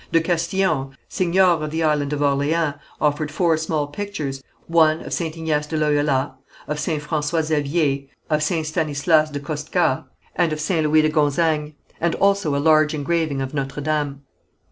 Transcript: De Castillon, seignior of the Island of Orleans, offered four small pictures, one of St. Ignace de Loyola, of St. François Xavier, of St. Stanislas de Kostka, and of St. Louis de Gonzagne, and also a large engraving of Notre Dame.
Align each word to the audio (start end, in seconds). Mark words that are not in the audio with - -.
De 0.11 0.19
Castillon, 0.19 0.97
seignior 1.07 1.63
of 1.63 1.69
the 1.69 1.83
Island 1.83 2.11
of 2.11 2.23
Orleans, 2.23 2.73
offered 2.99 3.29
four 3.29 3.55
small 3.55 3.85
pictures, 3.85 4.41
one 4.65 5.01
of 5.01 5.13
St. 5.13 5.37
Ignace 5.37 5.67
de 5.67 5.77
Loyola, 5.77 6.37
of 6.67 6.79
St. 6.79 7.03
François 7.03 7.43
Xavier, 7.43 8.07
of 8.27 8.41
St. 8.41 8.65
Stanislas 8.65 9.29
de 9.29 9.39
Kostka, 9.39 10.05
and 10.35 10.51
of 10.51 10.59
St. 10.59 10.87
Louis 10.89 11.03
de 11.03 11.09
Gonzagne, 11.09 11.75
and 11.99 12.15
also 12.15 12.55
a 12.55 12.57
large 12.57 12.95
engraving 12.95 13.43
of 13.43 13.53
Notre 13.53 13.79
Dame. 13.79 14.23